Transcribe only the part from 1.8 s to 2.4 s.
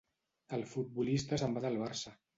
Barça